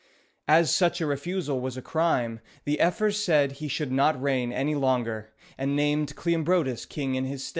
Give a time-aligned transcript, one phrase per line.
[0.47, 4.73] As such a refusal was a crime, the ephors said he should not reign any
[4.73, 7.49] longer, and named Cleombrotus king in his stead.